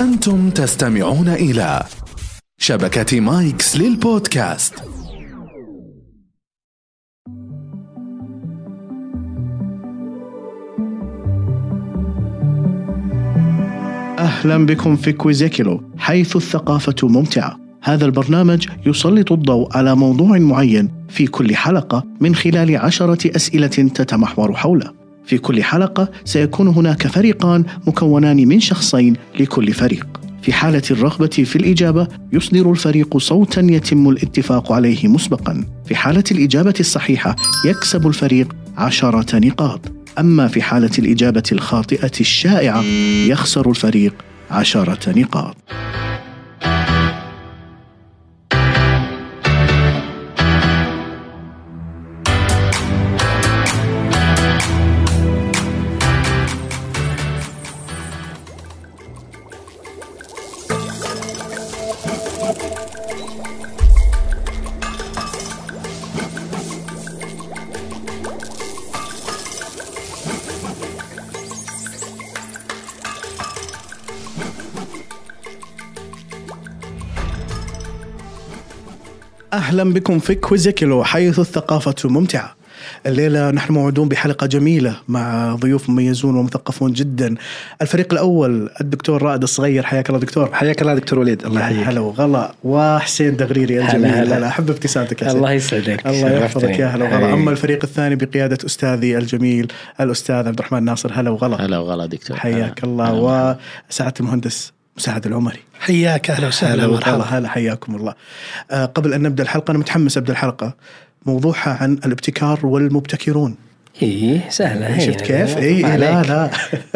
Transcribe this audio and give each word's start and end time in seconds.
أنتم 0.00 0.50
تستمعون 0.50 1.28
إلى 1.28 1.82
شبكة 2.58 3.20
مايكس 3.20 3.76
للبودكاست. 3.76 4.74
أهلا 14.18 14.66
بكم 14.66 14.96
في 14.96 15.12
كويزيكيلو 15.12 15.82
حيث 15.98 16.36
الثقافة 16.36 17.08
ممتعة. 17.08 17.60
هذا 17.82 18.04
البرنامج 18.04 18.68
يسلط 18.86 19.32
الضوء 19.32 19.76
على 19.76 19.96
موضوع 19.96 20.38
معين 20.38 21.06
في 21.08 21.26
كل 21.26 21.56
حلقة 21.56 22.04
من 22.20 22.34
خلال 22.34 22.76
عشرة 22.76 23.36
أسئلة 23.36 23.66
تتمحور 23.66 24.54
حوله. 24.54 24.95
في 25.26 25.38
كل 25.38 25.62
حلقة 25.62 26.08
سيكون 26.24 26.68
هناك 26.68 27.06
فريقان 27.06 27.64
مكونان 27.86 28.48
من 28.48 28.60
شخصين 28.60 29.16
لكل 29.40 29.72
فريق. 29.72 30.06
في 30.42 30.52
حالة 30.52 30.82
الرغبة 30.90 31.26
في 31.26 31.56
الإجابة 31.56 32.08
يصدر 32.32 32.70
الفريق 32.70 33.18
صوتا 33.18 33.60
يتم 33.60 34.08
الاتفاق 34.08 34.72
عليه 34.72 35.08
مسبقا. 35.08 35.64
في 35.86 35.94
حالة 35.94 36.24
الإجابة 36.30 36.74
الصحيحة 36.80 37.36
يكسب 37.64 38.06
الفريق 38.06 38.56
عشرة 38.76 39.38
نقاط. 39.38 39.80
أما 40.18 40.48
في 40.48 40.62
حالة 40.62 40.90
الإجابة 40.98 41.42
الخاطئة 41.52 42.12
الشائعة 42.20 42.82
يخسر 43.26 43.70
الفريق 43.70 44.14
عشرة 44.50 45.18
نقاط. 45.18 45.56
أهلا 79.52 79.92
بكم 79.92 80.18
في 80.18 80.34
كويزيكيلو 80.34 81.04
حيث 81.04 81.38
الثقافة 81.38 81.94
ممتعة. 82.04 82.56
الليلة 83.06 83.50
نحن 83.50 83.72
موعدون 83.72 84.08
بحلقة 84.08 84.46
جميلة 84.46 84.96
مع 85.08 85.54
ضيوف 85.54 85.90
مميزون 85.90 86.36
ومثقفون 86.36 86.92
جدا. 86.92 87.34
الفريق 87.82 88.12
الأول 88.12 88.70
الدكتور 88.80 89.22
رائد 89.22 89.42
الصغير 89.42 89.82
حياك 89.82 90.08
الله 90.08 90.20
دكتور. 90.20 90.54
حياك 90.54 90.82
الله 90.82 90.94
دكتور 90.94 91.18
وليد 91.18 91.44
الله 91.44 91.60
يحييك 91.60 91.88
هلا 91.88 92.00
وغلا 92.00 92.54
وحسين 92.64 93.36
دغريري 93.36 93.80
الجميل 93.80 94.06
هلا 94.06 94.38
هلا. 94.38 94.48
احب 94.48 94.70
ابتسامتك 94.70 95.22
يا 95.22 95.26
حسين. 95.26 95.38
الله 95.38 95.52
يسعدك 95.52 96.06
الله 96.06 96.30
يحفظك. 96.30 96.78
يا 96.78 96.86
هلا 96.86 97.04
وغلا 97.04 97.26
أي. 97.26 97.32
أما 97.32 97.50
الفريق 97.50 97.78
الثاني 97.84 98.16
بقيادة 98.16 98.58
أستاذي 98.66 99.18
الجميل 99.18 99.72
الأستاذ 100.00 100.34
عبد 100.34 100.58
الرحمن 100.58 100.84
ناصر 100.84 101.12
هلا 101.14 101.30
وغلا 101.30 101.66
هلا 101.66 101.78
وغلا 101.78 102.06
دكتور 102.06 102.36
حياك. 102.36 102.84
الله 102.84 103.10
هلا. 103.10 103.58
وسعاده 103.90 104.14
المهندس 104.20 104.75
مساعد 104.96 105.26
العمري. 105.26 105.58
حياك 105.80 106.30
أهلا 106.30 106.48
وسهلا 106.48 106.84
هلا 106.84 106.92
مرحبا 106.92 107.24
هلا 107.24 107.48
حياكم 107.48 107.94
الله. 107.96 108.14
آه 108.70 108.84
قبل 108.84 109.14
أن 109.14 109.22
نبدأ 109.22 109.42
الحلقة 109.42 109.70
أنا 109.70 109.78
متحمس 109.78 110.16
أبدأ 110.16 110.32
الحلقة 110.32 110.74
موضوعها 111.26 111.78
عن 111.80 111.92
الابتكار 111.92 112.66
والمبتكرون. 112.66 113.56
إيه 114.02 114.50
سهلة. 114.50 114.86
هي 114.86 115.06
شفت 115.06 115.20
كيف؟ 115.20 115.56
اي 115.56 115.82
لا 115.82 116.22
لا. 116.22 116.50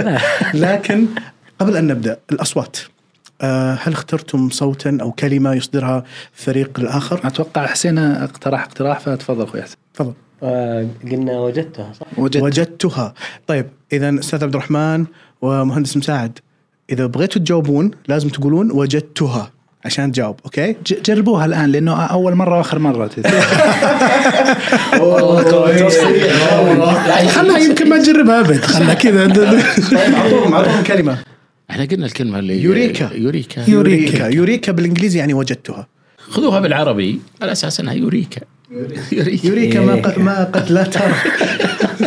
لكن 0.55 1.07
قبل 1.59 1.77
أن 1.77 1.87
نبدأ 1.87 2.19
الأصوات. 2.33 2.79
آه 3.43 3.79
هل 3.83 3.93
اخترتم 3.93 4.51
صوتا 4.51 4.99
أو 5.01 5.13
كلمة 5.13 5.55
يصدرها 5.55 6.05
الفريق 6.39 6.81
الآخر؟ 6.81 7.21
أتوقع 7.25 7.67
حسين 7.67 7.99
اقترح 7.99 8.63
اقتراح 8.63 9.01
فتفضل 9.01 9.43
أخوي 9.43 9.63
حسين. 9.63 9.77
تفضل. 9.95 10.13
آه، 10.43 10.87
قلنا 11.11 11.41
وجدتها 11.41 11.93
صح؟ 11.93 12.07
وجدت. 12.19 12.43
وجدتها. 12.43 13.15
طيب 13.47 13.67
اذا 13.93 14.19
أستاذ 14.19 14.45
عبد 14.45 14.55
الرحمن 14.55 15.07
ومهندس 15.43 15.97
مساعد 15.97 16.39
إذا 16.91 17.07
بغيتوا 17.07 17.43
تجاوبون 17.43 17.91
لازم 18.09 18.29
تقولون 18.29 18.71
وجدتها 18.73 19.51
عشان 19.85 20.13
تجاوب 20.13 20.41
أوكي؟ 20.45 20.77
جربوها 21.05 21.45
الآن 21.45 21.73
لأنه 21.73 22.03
أول 22.03 22.35
مرة 22.35 22.59
وآخر 22.59 22.79
مرة. 22.79 23.11
خلها 27.37 27.59
يمكن 27.59 27.89
ما 27.89 27.99
تجربها 27.99 28.41
أبد 28.41 28.65
خلها 28.65 28.95
كذا. 28.95 29.27
طيب 29.91 30.15
اعطوهم 30.15 30.55
أعطوهم 30.55 30.83
كلمة. 30.83 31.19
إحنا 31.71 31.85
قلنا 31.85 32.07
الكلمة 32.07 32.39
اللي 32.39 32.63
يوريكا. 32.63 33.11
يوريكا. 33.15 33.71
يوريكا. 33.71 34.27
يوريكا. 34.29 34.73
بالإنجليزي 34.73 35.19
يعني 35.19 35.35
وجدتها. 35.35 35.87
خذوها 36.19 36.61
بالعربي 36.61 37.21
على 37.43 37.53
أساس 37.53 37.81
إنها 37.81 37.95
يوريكا. 37.95 38.41
يوريكا. 39.13 39.47
يوريكا. 39.47 39.81
ما 39.81 39.95
قد 39.95 40.19
ما 40.19 40.45
قد 40.45 40.71
لا 40.71 40.83
ترى. 40.83 41.15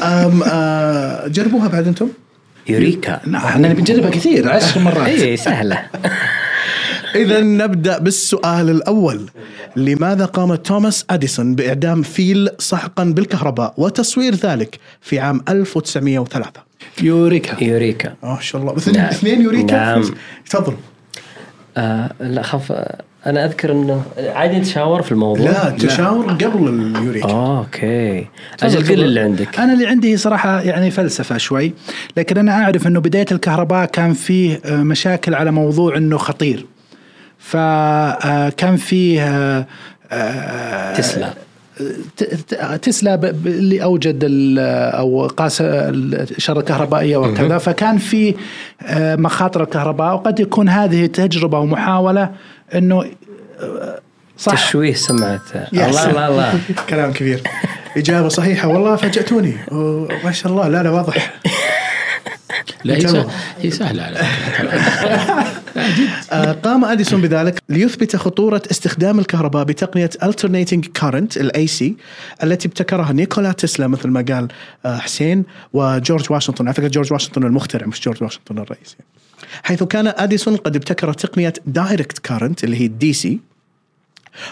آه 0.03 1.27
جربوها 1.27 1.67
بعد 1.67 1.87
أنتم؟ 1.87 2.09
يوريكا. 2.69 3.21
نعم، 3.27 3.45
إحنا 3.45 3.67
نبي 3.67 3.81
نجربها 3.81 4.09
كثير 4.09 4.49
عشر 4.51 4.79
مرات. 4.79 5.07
إيه 5.07 5.35
سهلة. 5.35 5.83
إذا 7.15 7.41
نبدأ 7.41 7.99
بالسؤال 7.99 8.69
الأول. 8.69 9.29
لماذا 9.75 10.25
قام 10.25 10.55
توماس 10.55 11.05
أديسون 11.09 11.55
بإعدام 11.55 12.01
فيل 12.01 12.49
سحقا 12.59 13.03
بالكهرباء 13.03 13.73
وتصوير 13.77 14.35
ذلك 14.35 14.79
في 15.01 15.19
عام 15.19 15.41
1903 15.49 16.61
يوريكا. 17.01 17.63
يوريكا. 17.63 18.13
ما 18.23 18.37
شاء 18.41 18.61
الله. 18.61 18.77
اثنين 18.77 18.97
نعم. 18.97 19.09
اثنين 19.09 19.41
يوريكا؟ 19.41 19.75
نعم. 19.75 20.03
تفضل. 20.49 20.73
آه 21.77 22.11
لا 22.19 22.41
خف 22.41 22.73
أنا 23.25 23.45
أذكر 23.45 23.71
إنه 23.71 24.03
عادي 24.17 24.57
نتشاور 24.57 25.01
في 25.01 25.11
الموضوع. 25.11 25.45
لا 25.45 25.69
تشاور 25.69 26.25
قبل 26.25 26.67
اليوريكا 26.67 27.29
آه، 27.29 27.59
okay 27.59 28.27
أجل. 28.63 28.87
قل 28.95 29.03
اللي 29.03 29.19
عندك. 29.19 29.59
أنا 29.59 29.73
اللي 29.73 29.87
عندي 29.87 30.17
صراحة 30.17 30.61
يعني 30.61 30.91
فلسفة 30.91 31.37
شوي 31.37 31.73
لكن 32.17 32.37
أنا 32.37 32.63
أعرف 32.63 32.87
إنه 32.87 32.99
بداية 32.99 33.25
الكهرباء 33.31 33.85
كان 33.85 34.13
فيه 34.13 34.59
آه، 34.65 34.75
مشاكل 34.83 35.35
على 35.35 35.51
موضوع 35.51 35.97
إنه 35.97 36.17
خطير. 36.17 36.65
فكان 37.39 38.75
فيه 38.75 39.21
آه، 39.27 39.65
آه، 40.11 40.93
تسلا. 40.95 41.33
تسلا 42.81 43.15
اللي 43.45 43.83
أوجد 43.83 44.19
ال- 44.23 44.59
أو 44.95 45.27
قاس 45.27 45.61
الاشاره 45.61 46.59
الكهربائيه 46.59 47.17
وكذا 47.17 47.57
فكان 47.57 47.97
في 47.97 48.35
آه، 48.81 49.15
مخاطر 49.15 49.63
الكهرباء 49.63 50.13
وقد 50.13 50.39
يكون 50.39 50.69
هذه 50.69 51.05
تجربة 51.05 51.59
ومحاولة 51.59 52.29
إنه 52.75 53.05
آه، 53.59 53.99
صح؟ 54.37 54.53
تشويه 54.53 54.93
سمعه 54.93 55.41
يا 55.73 55.87
الله. 55.89 56.09
الله 56.09 56.27
الله. 56.27 56.59
كلام 56.89 57.13
كبير. 57.13 57.41
إجابة 57.97 58.27
صحيحة. 58.27 58.67
والله 58.67 58.95
فاجأتوني. 58.95 59.53
أوه، 59.71 60.07
ما 60.23 60.31
شاء 60.31 60.51
الله. 60.51 60.67
لا 60.67 60.83
لا 60.83 60.89
واضح. 60.89 61.33
لا 62.83 62.95
هي. 62.95 63.01
سهلة 63.01 63.31
هي 63.61 63.71
سهلة 63.71 64.03
على 64.03 64.17
فكرة 64.17 64.69
آه، 66.31 66.51
قام 66.51 66.85
أديسون 66.85 67.21
بذلك 67.21 67.63
ليثبت 67.69 68.15
خطورة 68.15 68.61
استخدام 68.71 69.19
الكهرباء 69.19 69.63
بتقنية 69.63 70.09
alternating 70.23 71.01
current 71.01 71.37
ال 71.37 71.67
AC 71.67 71.95
التي 72.43 72.67
ابتكرها 72.67 73.13
نيكولا 73.13 73.51
تسلا 73.51 73.87
مثل 73.87 74.07
ما 74.07 74.25
قال 74.29 74.47
آه، 74.85 74.97
حسين 74.97 75.43
وجورج 75.73 76.31
واشنطن 76.31 76.65
على 76.67 76.73
فكرة 76.73 76.87
جورج 76.87 77.13
واشنطن 77.13 77.43
المخترع 77.43 77.87
مش 77.87 78.01
جورج 78.01 78.23
واشنطن 78.23 78.57
الرئيس 78.57 78.95
يعني. 78.99 79.13
حيث 79.63 79.83
كان 79.83 80.07
أديسون 80.07 80.55
قد 80.55 80.75
ابتكر 80.75 81.13
تقنية 81.13 81.53
direct 81.65 82.19
current 82.19 82.63
اللي 82.63 82.81
هي 82.81 82.85
ال 82.85 83.13
DC 83.13 83.39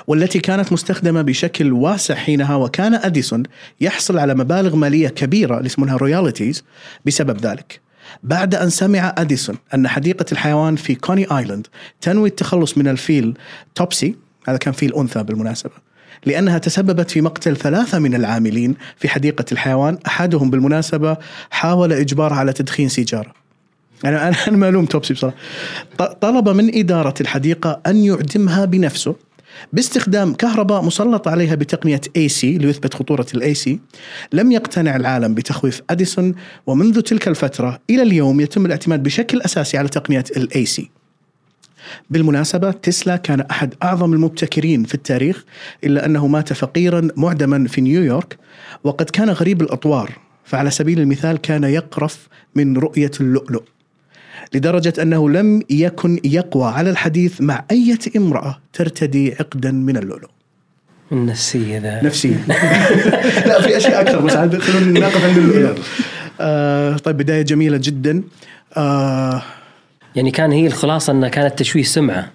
والتي 0.07 0.39
كانت 0.39 0.73
مستخدمة 0.73 1.21
بشكل 1.21 1.73
واسع 1.73 2.15
حينها 2.15 2.55
وكان 2.55 2.93
أديسون 2.93 3.43
يحصل 3.81 4.17
على 4.17 4.35
مبالغ 4.35 4.75
مالية 4.75 5.07
كبيرة 5.07 5.65
اسمها 5.65 5.97
royalties 5.97 6.63
بسبب 7.05 7.45
ذلك. 7.45 7.81
بعد 8.23 8.55
أن 8.55 8.69
سمع 8.69 9.15
أديسون 9.17 9.57
أن 9.73 9.87
حديقة 9.87 10.25
الحيوان 10.31 10.75
في 10.75 10.95
كوني 10.95 11.37
آيلاند 11.37 11.67
تنوي 12.01 12.29
التخلص 12.29 12.77
من 12.77 12.87
الفيل 12.87 13.37
توبسي 13.75 14.15
هذا 14.47 14.57
كان 14.57 14.73
فيل 14.73 14.93
أنثى 14.95 15.23
بالمناسبة 15.23 15.73
لأنها 16.25 16.57
تسببت 16.57 17.11
في 17.11 17.21
مقتل 17.21 17.57
ثلاثة 17.57 17.99
من 17.99 18.15
العاملين 18.15 18.75
في 18.97 19.09
حديقة 19.09 19.45
الحيوان 19.51 19.97
أحدهم 20.07 20.49
بالمناسبة 20.49 21.17
حاول 21.49 21.93
إجبارها 21.93 22.37
على 22.37 22.53
تدخين 22.53 22.89
سيجارة. 22.89 23.33
أنا 24.05 24.27
أنا 24.27 24.57
ما 24.57 24.63
ألوم 24.63 24.85
توبسي 24.85 25.13
بصراحة. 25.13 25.35
طلب 26.21 26.49
من 26.49 26.75
إدارة 26.75 27.13
الحديقة 27.21 27.81
أن 27.87 27.97
يعدمها 27.97 28.65
بنفسه 28.65 29.15
باستخدام 29.73 30.33
كهرباء 30.33 30.81
مسلطة 30.83 31.31
عليها 31.31 31.55
بتقنية 31.55 32.01
AC 32.17 32.43
ليثبت 32.43 32.93
خطورة 32.93 33.25
ال 33.33 33.53
AC 33.53 33.79
لم 34.33 34.51
يقتنع 34.51 34.95
العالم 34.95 35.33
بتخويف 35.33 35.81
أديسون 35.89 36.35
ومنذ 36.67 37.01
تلك 37.01 37.27
الفترة 37.27 37.79
إلى 37.89 38.01
اليوم 38.01 38.39
يتم 38.39 38.65
الاعتماد 38.65 39.03
بشكل 39.03 39.41
أساسي 39.41 39.77
على 39.77 39.87
تقنية 39.87 40.23
ال 40.37 40.65
AC 40.65 40.89
بالمناسبة 42.09 42.71
تسلا 42.71 43.15
كان 43.15 43.41
أحد 43.41 43.73
أعظم 43.83 44.13
المبتكرين 44.13 44.83
في 44.83 44.93
التاريخ 44.95 45.43
إلا 45.83 46.05
أنه 46.05 46.27
مات 46.27 46.53
فقيرا 46.53 47.07
معدما 47.17 47.67
في 47.67 47.81
نيويورك 47.81 48.37
وقد 48.83 49.09
كان 49.09 49.29
غريب 49.29 49.61
الأطوار 49.61 50.11
فعلى 50.45 50.71
سبيل 50.71 50.99
المثال 50.99 51.37
كان 51.37 51.63
يقرف 51.63 52.27
من 52.55 52.77
رؤية 52.77 53.11
اللؤلؤ. 53.21 53.63
لدرجة 54.53 54.93
أنه 55.01 55.29
لم 55.29 55.61
يكن 55.69 56.19
يقوى 56.23 56.65
على 56.65 56.89
الحديث 56.89 57.41
مع 57.41 57.63
أي 57.71 57.97
امرأة 58.17 58.57
ترتدي 58.73 59.33
عقدا 59.39 59.71
من 59.71 59.97
اللؤلؤ. 59.97 60.29
النفسيه 61.11 61.77
ذا. 61.77 62.03
نفسيا 62.03 62.37
لا 63.47 63.61
في 63.61 63.77
أشياء 63.77 64.01
أكثر 64.01 64.19
بس 64.21 64.33
خلونا 64.33 64.99
نقف 64.99 65.25
عند 65.25 65.37
اللؤلؤ. 65.37 65.77
آه 66.41 66.97
طيب 66.97 67.17
بداية 67.17 67.41
جميلة 67.41 67.77
جدا. 67.83 68.23
آه 68.77 69.41
يعني 70.15 70.31
كان 70.31 70.51
هي 70.51 70.67
الخلاصة 70.67 71.13
أنها 71.13 71.29
كانت 71.29 71.59
تشويه 71.59 71.83
سمعة. 71.83 72.31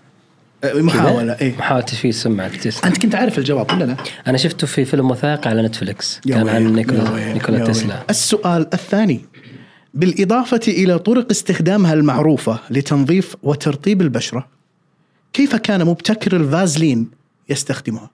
محاولة 0.74 1.32
إيه. 1.40 1.54
محاولة 1.58 1.84
تشويه 1.84 2.12
سمعة 2.12 2.48
تسلا 2.56 2.86
أنت 2.86 2.98
كنت 2.98 3.14
عارف 3.14 3.38
الجواب 3.38 3.72
ولا 3.72 3.84
لا؟ 3.84 3.96
أنا 4.26 4.38
شفته 4.38 4.66
في 4.66 4.84
فيلم 4.84 5.10
وثائقي 5.10 5.50
على 5.50 5.62
نتفلكس 5.62 6.20
كان 6.28 6.48
عن 6.48 6.66
نيكولا 6.74 7.32
نيكولا 7.32 7.64
تسلا. 7.64 8.02
السؤال 8.10 8.66
الثاني. 8.74 9.20
بالإضافة 9.96 10.60
إلى 10.68 10.98
طرق 10.98 11.30
استخدامها 11.30 11.92
المعروفة 11.92 12.60
لتنظيف 12.70 13.36
وترطيب 13.42 14.02
البشرة 14.02 14.48
كيف 15.32 15.56
كان 15.56 15.84
مبتكر 15.84 16.36
الفازلين 16.36 17.10
يستخدمها؟ 17.48 18.10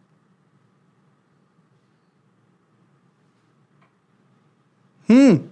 هم 5.11 5.43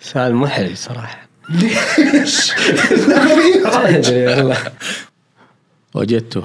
سؤال 0.00 0.34
محرج 0.34 0.74
صراحة 0.74 1.28
ليش؟ 1.48 2.52
وجدته 5.94 6.44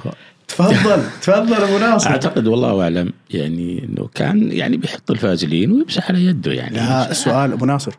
تفضل 0.57 1.03
تفضل 1.21 1.53
أبو 1.53 1.77
ناصر. 1.77 2.09
أعتقد 2.09 2.48
والله 2.48 2.83
أعلم 2.83 3.13
يعني 3.30 3.83
إنه 3.83 4.09
كان 4.15 4.51
يعني 4.51 4.77
بيحط 4.77 5.12
الفازلين 5.12 5.71
ويمسح 5.71 6.09
على 6.09 6.25
يده 6.25 6.51
يعني. 6.51 6.75
لا 6.75 7.12
السؤال 7.12 7.51
أبو 7.51 7.65
ناصر. 7.65 7.94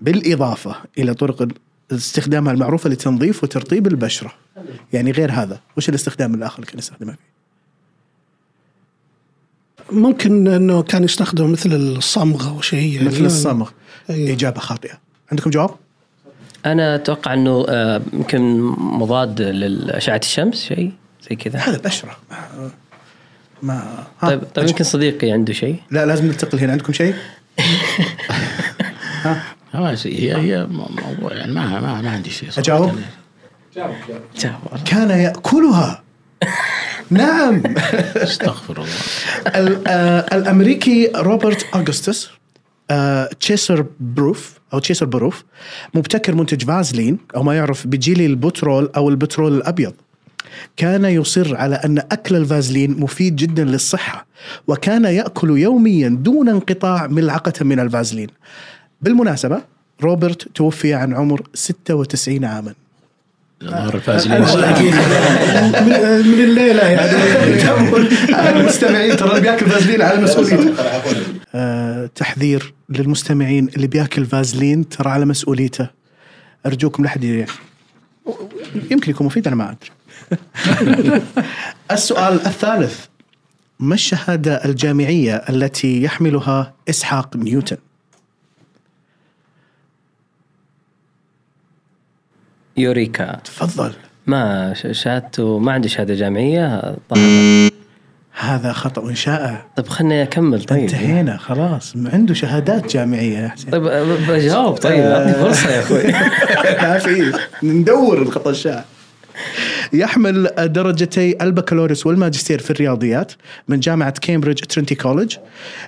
بالإضافة 0.00 0.76
إلى 0.98 1.14
طرق 1.14 1.48
استخدامها 1.92 2.52
المعروفة 2.52 2.90
لتنظيف 2.90 3.44
وترطيب 3.44 3.86
البشرة. 3.86 4.32
يعني 4.92 5.10
غير 5.10 5.32
هذا 5.32 5.60
وش 5.76 5.88
الاستخدام 5.88 6.34
الآخر 6.34 6.56
اللي 6.56 6.66
كان 6.66 6.78
يستخدمه 6.78 7.12
فيه؟ 7.12 7.36
ممكن 9.92 10.48
إنه 10.48 10.82
كان 10.82 11.04
يستخدم 11.04 11.52
مثل 11.52 11.72
الصمغ 11.72 12.48
أو 12.48 12.60
شيء 12.60 12.94
يعني. 12.94 13.08
مثل 13.08 13.24
الصمغ. 13.24 13.70
أيوه. 14.10 14.32
إجابة 14.32 14.60
خاطئة. 14.60 14.98
عندكم 15.32 15.50
جواب؟ 15.50 15.70
أنا 16.66 16.94
أتوقع 16.94 17.34
إنه 17.34 17.66
آه، 17.68 18.02
يمكن 18.12 18.60
مضاد 18.78 19.42
لاشعه 19.42 20.20
الشمس 20.24 20.64
شيء. 20.64 20.92
زي 21.30 21.36
كذا. 21.36 21.58
هذا 21.58 21.78
بشرة. 21.78 22.16
ما, 22.30 22.70
ما 23.62 24.04
ها، 24.20 24.28
طيب 24.28 24.40
طيب 24.54 24.68
يمكن 24.68 24.84
صديقي 24.84 25.30
عنده 25.30 25.52
شيء؟ 25.52 25.76
لا 25.90 26.06
لازم 26.06 26.26
ننتقل 26.26 26.58
هنا 26.58 26.72
عندكم 26.72 26.92
شيء؟ 26.92 27.14
شيء- 29.94 30.20
هي 30.20 30.36
هي 30.36 30.66
مو- 30.66 30.88
موضوع 31.06 31.32
يعني 31.36 31.52
ما 31.52 31.80
ما, 31.80 32.02
ما 32.02 32.10
عندي 32.10 32.30
شيء 32.30 32.50
صراحة. 32.50 32.60
أجاوب؟ 32.62 32.92
جاوب. 33.76 33.94
كان 34.86 35.10
يأكلها. 35.10 36.02
نعم. 37.10 37.62
استغفر 38.16 38.76
الله. 38.76 38.88
ال- 39.60 39.88
آه، 39.88 40.36
الأمريكي 40.36 41.10
روبرت 41.16 41.66
اوغسطس 41.74 42.28
آه، 42.90 43.30
تشيسر 43.40 43.86
بروف 44.00 44.58
أو 44.72 44.78
تشيسر 44.78 45.06
بروف 45.06 45.44
مبتكر 45.94 46.34
منتج 46.34 46.64
فازلين 46.64 47.18
أو 47.36 47.42
ما 47.42 47.56
يعرف 47.56 47.86
بجيل 47.86 48.20
البترول 48.20 48.90
أو 48.96 49.08
البترول 49.08 49.56
الأبيض. 49.56 49.94
كان 50.76 51.04
يصر 51.04 51.56
على 51.56 51.74
أن 51.74 51.98
أكل 51.98 52.36
الفازلين 52.36 53.00
مفيد 53.00 53.36
جدا 53.36 53.64
للصحة 53.64 54.26
وكان 54.66 55.04
يأكل 55.04 55.58
يوميا 55.58 56.08
دون 56.08 56.48
انقطاع 56.48 57.06
ملعقة 57.06 57.64
من 57.64 57.80
الفازلين. 57.80 58.28
بالمناسبة 59.02 59.60
روبرت 60.02 60.48
توفي 60.54 60.94
عن 60.94 61.14
عمر 61.14 61.42
96 61.54 62.44
عاما. 62.44 62.74
الفازلين. 63.62 64.40
من, 65.86 66.44
الليلة 66.44 66.82
يعني. 66.82 68.60
المستمعين 68.60 69.16
ترى 69.16 69.28
اللي 69.30 69.40
بيأكل 69.40 69.66
فازلين 69.66 70.02
على 70.02 70.20
مسؤوليته. 70.22 70.74
آه 71.54 72.10
تحذير 72.14 72.74
للمستمعين 72.88 73.68
اللي 73.76 73.86
بيأكل 73.86 74.26
فازلين 74.26 74.88
ترى 74.88 75.10
على 75.10 75.24
مسؤوليته. 75.24 75.88
أرجوكم 76.66 77.02
لا 77.02 77.08
احد 77.08 77.24
ي- 77.24 77.46
يمكن 78.90 79.10
يكون 79.10 79.26
مفيد 79.26 79.46
أنا 79.46 79.56
ما 79.56 79.64
أدري. 79.64 79.90
السؤال 81.90 82.34
الثالث 82.46 83.06
ما 83.80 83.94
الشهادة 83.94 84.64
الجامعية 84.64 85.34
التي 85.36 86.02
يحملها 86.02 86.72
إسحاق 86.88 87.36
نيوتن؟ 87.36 87.76
يوريكا. 92.76 93.36
تفضل. 93.44 93.92
ما 94.26 94.74
شهادته 94.92 95.58
ما 95.58 95.72
عنده 95.72 95.88
شهادة 95.88 96.14
جامعية 96.14 96.96
طبعا. 97.08 97.70
هذا 98.38 98.72
خطأ 98.72 99.14
شائع. 99.14 99.66
طيب 99.76 99.88
خليني 99.88 100.22
أكمل 100.22 100.64
طيب. 100.64 100.78
انتهينا 100.78 101.36
خلاص. 101.36 101.94
عنده 101.96 102.34
شهادات 102.34 102.92
جامعية 102.92 103.38
يا 103.38 103.48
حسين. 103.48 103.70
طيب 103.70 103.82
بجاوب 104.28 104.76
طيب. 104.76 105.00
اعطني 105.00 105.32
فرصة 105.32 105.70
يا 105.70 105.80
أخوي. 105.80 106.02
ما 106.82 106.98
في. 106.98 107.32
ندور 107.62 108.22
الخطأ 108.22 108.50
الشائع. 108.50 108.84
يحمل 109.92 110.50
درجتي 110.58 111.36
البكالوريوس 111.42 112.06
والماجستير 112.06 112.58
في 112.58 112.70
الرياضيات 112.70 113.32
من 113.68 113.80
جامعة 113.80 114.10
كامبريدج 114.10 114.60
Trinity 114.60 114.94
College 114.94 115.36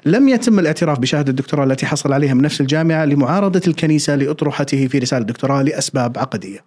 لم 0.06 0.28
يتم 0.28 0.58
الاعتراف 0.58 0.98
بشهادة 0.98 1.30
الدكتوراه 1.30 1.64
التي 1.64 1.86
حصل 1.86 2.12
عليها 2.12 2.34
من 2.34 2.42
نفس 2.42 2.60
الجامعة 2.60 3.04
لمعارضة 3.04 3.62
الكنيسة 3.66 4.16
لأطروحته 4.16 4.86
في 4.86 4.98
رسالة 4.98 5.20
الدكتوراه 5.20 5.62
لأسباب 5.62 6.18
عقدية. 6.18 6.64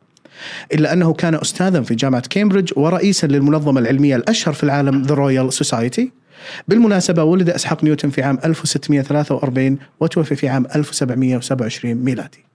إلا 0.74 0.94
أنه 0.94 1.14
كان 1.14 1.36
أستاذا 1.36 1.82
في 1.82 1.96
جامعة 1.96 2.24
كامبريدج 2.30 2.72
ورئيسا 2.76 3.28
للمنظمة 3.28 3.80
العلمية 3.80 4.16
الأشهر 4.16 4.54
في 4.54 4.64
العالم 4.64 5.08
The 5.08 5.12
Royal 5.12 5.58
Society. 5.58 6.04
بالمناسبة 6.68 7.24
ولد 7.24 7.50
إسحاق 7.50 7.84
نيوتن 7.84 8.10
في 8.10 8.24
عام 8.24 8.40
1643 8.46 9.78
وتوفي 10.00 10.36
في 10.36 10.50
عام 10.50 10.66
1727 10.76 11.96
ميلادي. 11.96 12.46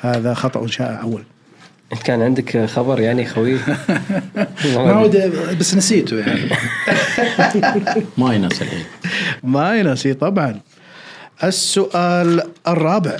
هذا 0.00 0.34
خطأ 0.34 0.66
شائع 0.66 1.02
أول. 1.02 1.22
انت 1.92 2.02
كان 2.02 2.22
عندك 2.22 2.64
خبر 2.66 3.00
يعني 3.00 3.26
خوي؟ 3.26 3.54
ما 4.76 5.00
ود 5.00 5.16
بس 5.58 5.74
نسيته 5.74 6.18
يعني. 6.18 6.50
ماينس 8.18 8.62
الحين 8.62 8.84
ما 9.42 9.76
ينسي 9.78 10.14
طبعا. 10.14 10.60
السؤال 11.44 12.42
الرابع. 12.68 13.16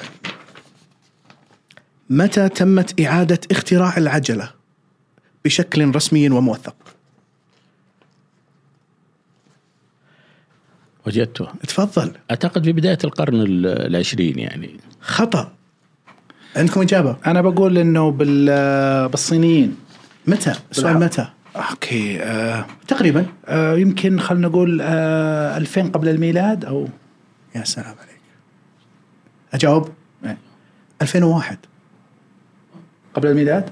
متى 2.11 2.49
تمت 2.49 3.01
إعادة 3.01 3.41
اختراع 3.51 3.97
العجلة 3.97 4.51
بشكل 5.45 5.95
رسمي 5.95 6.31
وموثق؟ 6.31 6.75
وجدته 11.07 11.47
تفضل. 11.69 12.13
أعتقد 12.31 12.65
في 12.65 12.73
بداية 12.73 12.99
القرن 13.05 13.41
ال- 13.41 13.67
العشرين 13.67 14.39
يعني. 14.39 14.77
خطأ. 15.01 15.53
عندكم 16.57 16.81
إجابة؟ 16.81 17.17
أنا 17.27 17.41
بقول 17.41 17.79
إنه 17.79 18.11
بال 18.11 19.09
بالصينيين. 19.09 19.77
متى؟ 20.27 20.53
السؤال 20.71 20.99
متى؟ 20.99 21.29
أوكي 21.57 22.23
آه 22.23 22.67
تقريبا. 22.89 23.27
آه 23.47 23.75
يمكن 23.77 24.21
خلينا 24.21 24.49
نقول 24.49 24.81
آه 24.83 25.57
2000 25.57 25.83
قبل 25.89 26.09
الميلاد 26.09 26.65
أو 26.65 26.89
يا 27.55 27.65
سلام 27.65 27.87
عليك. 27.87 28.21
أجاوب؟ 29.55 29.89
إيه. 30.25 30.39
2001 31.03 31.59
قبل 33.17 33.29
الميلاد؟ 33.29 33.65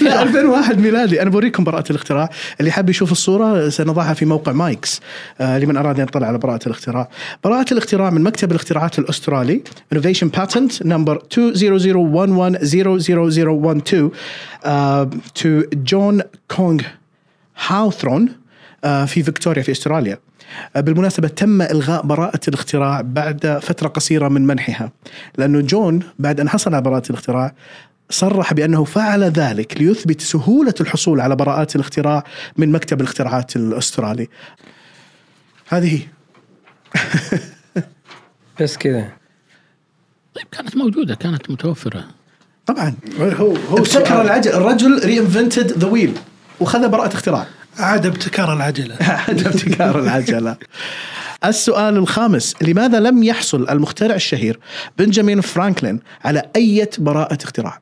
لا. 0.00 0.22
2001 0.22 0.78
ميلادي. 0.78 1.22
أنا 1.22 1.30
بوريكم 1.30 1.64
براءة 1.64 1.90
الاختراع. 1.90 2.30
اللي 2.60 2.70
حاب 2.70 2.90
يشوف 2.90 3.12
الصورة 3.12 3.68
سنضعها 3.68 4.14
في 4.14 4.24
موقع 4.24 4.52
مايكس. 4.52 5.00
آه 5.40 5.58
لمن 5.58 5.76
أراد 5.76 6.00
أن 6.00 6.06
يطلع 6.06 6.26
على 6.26 6.38
براءة 6.38 6.66
الاختراع. 6.66 7.08
براءة 7.44 7.72
الاختراع 7.72 8.10
من 8.10 8.22
مكتب 8.22 8.50
الاختراعات 8.50 8.98
الأسترالي. 8.98 9.62
Innovation 9.94 10.26
Patent 10.36 10.72
number 10.84 11.14
200110012 11.14 11.18
آه 14.64 15.10
to 15.38 15.62
John 15.92 16.22
Kong 16.56 16.82
هاوثرون 17.66 18.28
آه، 18.84 19.04
في 19.04 19.22
فيكتوريا 19.22 19.62
في 19.62 19.72
أستراليا. 19.72 20.18
بالمناسبة 20.76 21.28
تم 21.28 21.62
إلغاء 21.62 22.06
براءة 22.06 22.40
الاختراع 22.48 23.00
بعد 23.00 23.58
فترة 23.62 23.88
قصيرة 23.88 24.28
من 24.28 24.46
منحها. 24.46 24.92
لأنه 25.38 25.60
جون 25.60 26.00
بعد 26.18 26.40
أن 26.40 26.48
حصل 26.48 26.74
على 26.74 26.82
براءة 26.82 27.10
الاختراع 27.10 27.54
صرح 28.10 28.54
بأنه 28.54 28.84
فعل 28.84 29.24
ذلك 29.24 29.80
ليثبت 29.80 30.20
سهولة 30.20 30.74
الحصول 30.80 31.20
على 31.20 31.36
براءات 31.36 31.76
الاختراع 31.76 32.24
من 32.56 32.72
مكتب 32.72 33.00
الاختراعات 33.00 33.56
الأسترالي. 33.56 34.28
هذه 35.68 35.94
هي. 35.94 36.00
بس 38.60 38.76
كذا. 38.76 39.12
طيب 40.34 40.46
كانت 40.52 40.76
موجودة 40.76 41.14
كانت 41.14 41.50
متوفرة. 41.50 42.04
طبعا. 42.66 42.94
هو 43.20 43.56
هو 43.56 43.78
ابتكر. 43.78 44.22
العجل 44.22 44.52
الرجل 44.52 45.00
reinvented 45.04 45.78
the 45.78 45.86
wheel 45.86 46.14
وخذ 46.60 46.88
براءة 46.88 47.14
اختراع. 47.14 47.46
عاد 47.78 48.06
ابتكار 48.06 48.52
العجلة. 48.52 48.96
عاد 49.28 49.46
ابتكار 49.46 49.98
العجلة. 49.98 50.56
السؤال 51.44 51.96
الخامس 51.96 52.54
لماذا 52.62 53.00
لم 53.00 53.22
يحصل 53.22 53.68
المخترع 53.68 54.14
الشهير 54.14 54.60
بنجامين 54.98 55.40
فرانكلين 55.40 56.00
على 56.24 56.42
أي 56.56 56.88
براءة 56.98 57.38
اختراع؟ 57.44 57.80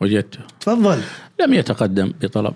وجدته 0.00 0.40
تفضل. 0.60 1.02
لم 1.40 1.54
يتقدم 1.54 2.12
بطلب. 2.20 2.54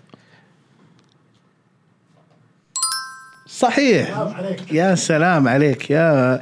صحيح. 3.47 4.29
يا 4.73 4.95
سلام 4.95 5.49
عليك. 5.49 5.91
يا 5.91 6.41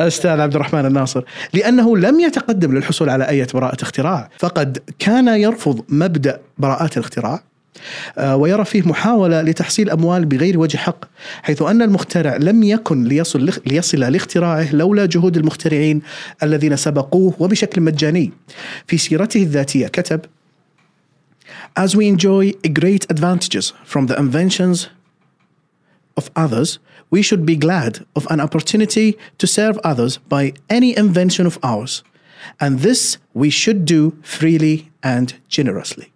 أستاذ 0.00 0.40
عبد 0.40 0.54
الرحمن 0.54 0.86
الناصر 0.86 1.22
لأنه 1.52 1.96
لم 1.96 2.20
يتقدم 2.20 2.74
للحصول 2.74 3.08
على 3.08 3.28
أي 3.28 3.46
براءة 3.54 3.82
اختراع 3.82 4.28
فقد 4.38 4.78
كان 4.98 5.28
يرفض 5.28 5.84
مبدأ 5.88 6.40
براءات 6.58 6.96
الاختراع 6.96 7.42
آه، 8.18 8.36
ويرى 8.36 8.64
فيه 8.64 8.82
محاولة 8.82 9.42
لتحصيل 9.42 9.90
أموال 9.90 10.24
بغير 10.24 10.58
وجه 10.58 10.76
حق 10.76 11.04
حيث 11.42 11.62
أن 11.62 11.82
المخترع 11.82 12.36
لم 12.36 12.62
يكن 12.62 13.04
ليصل 13.04 13.50
ليصل 13.66 13.98
لاختراعه 13.98 14.74
لولا 14.74 15.06
جهود 15.06 15.36
المخترعين 15.36 16.02
الذين 16.42 16.76
سبقوه 16.76 17.34
وبشكل 17.38 17.80
مجاني. 17.80 18.32
في 18.86 18.98
سيرته 18.98 19.42
الذاتية 19.42 19.86
كتب 19.86 20.20
As 21.74 21.96
we 21.96 22.06
enjoy 22.06 22.52
great 22.80 23.06
advantages 23.10 23.72
from 23.84 24.06
the 24.06 24.16
inventions 24.18 24.88
others, 26.36 26.78
we 27.10 27.22
should 27.22 27.44
be 27.44 27.56
glad 27.56 28.04
of 28.16 28.26
an 28.30 28.40
opportunity 28.40 29.16
to 29.38 29.46
serve 29.46 29.78
others 29.84 30.18
by 30.28 30.52
any 30.70 30.96
invention 30.96 31.46
of 31.46 31.58
ours. 31.62 32.02
And 32.60 32.80
this 32.80 33.18
we 33.34 33.50
should 33.50 33.84
do 33.84 34.16
freely 34.22 34.90
and 35.02 35.34
generously. 35.48 36.12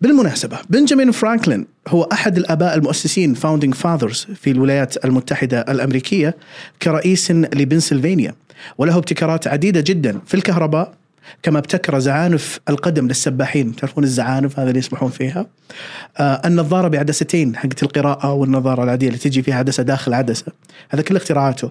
بالمناسبة 0.00 0.58
بنجامين 0.70 1.10
فرانكلين 1.10 1.66
هو 1.88 2.02
أحد 2.02 2.36
الآباء 2.38 2.74
المؤسسين 2.74 3.36
founding 3.36 3.74
fathers 3.74 4.32
في 4.34 4.50
الولايات 4.50 5.04
المتحدة 5.04 5.60
الأمريكية 5.60 6.36
كرئيس 6.82 7.30
لبنسلفانيا 7.30 8.34
وله 8.78 8.96
ابتكارات 8.96 9.46
عديدة 9.46 9.80
جدا 9.80 10.20
في 10.26 10.34
الكهرباء 10.34 10.99
كما 11.42 11.58
ابتكر 11.58 11.98
زعانف 11.98 12.60
القدم 12.68 13.08
للسباحين. 13.08 13.76
تعرفون 13.76 14.04
الزعانف 14.04 14.58
هذا 14.58 14.68
اللي 14.68 14.78
يسبحون 14.78 15.10
فيها؟ 15.10 15.46
آه 16.18 16.42
النظارة 16.44 16.88
بعدستين 16.88 17.56
حقت 17.56 17.82
القراءة 17.82 18.32
والنظارة 18.32 18.84
العادية 18.84 19.06
اللي 19.06 19.18
تجي 19.18 19.42
فيها 19.42 19.54
عدسة 19.54 19.82
داخل 19.82 20.14
عدسة. 20.14 20.52
هذا 20.90 21.02
كل 21.02 21.16
اختراعاته. 21.16 21.70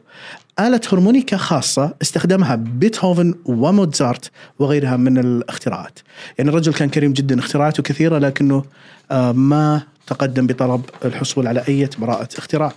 آلة 0.59 0.81
هرمونيكا 0.93 1.37
خاصة 1.37 1.93
استخدمها 2.01 2.55
بيتهوفن 2.55 3.35
وموتزارت 3.45 4.31
وغيرها 4.59 4.97
من 4.97 5.17
الاختراعات. 5.17 5.99
يعني 6.37 6.49
الرجل 6.49 6.73
كان 6.73 6.89
كريم 6.89 7.13
جدا 7.13 7.39
اختراعاته 7.39 7.83
كثيرة 7.83 8.17
لكنه 8.17 8.63
آه 9.11 9.31
ما 9.31 9.81
تقدم 10.07 10.47
بطلب 10.47 10.81
الحصول 11.05 11.47
على 11.47 11.63
أي 11.67 11.89
براءة 11.99 12.29
اختراع. 12.37 12.71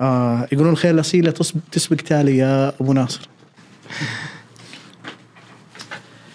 آه 0.00 0.48
يقولون 0.52 0.72
الخير 0.72 0.94
الأصيلة 0.94 1.30
تسبق 1.72 1.96
تالي 1.96 2.36
يا 2.36 2.68
أبو 2.68 2.92
ناصر. 2.92 3.28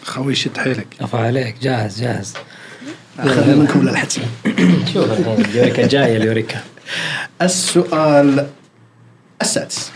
خوي 0.07 0.35
شد 0.35 0.57
حيلك. 0.57 0.87
أفا 1.01 1.19
عليك 1.19 1.55
جاهز 1.61 2.01
جاهز. 2.01 2.33
أخذنا 3.19 3.55
منكم 3.55 3.89
للحدس 3.89 4.19
شوف 4.93 5.11
اليوريكا 5.39 5.87
جاية 5.87 6.17
اليوريكا 6.17 6.63
السؤال 7.41 8.47
السادس. 9.41 9.91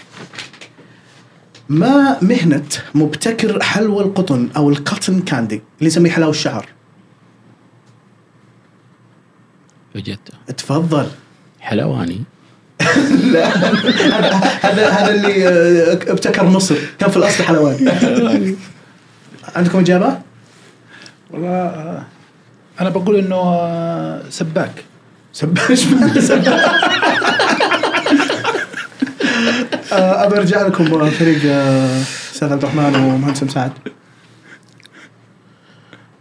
ما 1.69 2.17
مهنة 2.21 2.63
مبتكر 2.95 3.63
حلوى 3.63 4.03
القطن 4.03 4.49
أو 4.55 4.69
القطن 4.69 5.21
كاندي؟ 5.21 5.61
اللي 5.79 5.87
يسميه 5.87 6.11
حلاوة 6.11 6.31
الشعر 6.31 6.65
وجدته 9.95 10.33
تفضل. 10.57 11.07
حلواني. 11.59 12.23
هذا 14.61 14.89
هذا 14.89 15.11
اللي 15.11 15.47
آه، 15.47 15.93
ابتكر 15.93 16.45
مصر. 16.45 16.75
كان 16.99 17.09
في 17.09 17.17
الأصل 17.17 17.43
حلواني. 17.43 18.55
عندكم 19.55 19.79
إجابة؟ 19.79 20.19
والله 21.31 21.47
آه، 21.49 22.03
أنا 22.81 22.89
بقول 22.89 23.15
إنه 23.15 23.35
آه، 23.35 24.29
سباك 24.29 24.83
سباش 25.33 25.79
سباش 26.29 26.31
آه، 29.91 30.25
أبى 30.25 30.37
أرجع 30.37 30.67
لكم 30.67 31.09
فريق 31.09 31.51
أستاذ 32.33 32.51
عبد 32.53 32.63
الرحمن 32.63 32.95
ومهندس 32.95 33.43
مساعد 33.43 33.71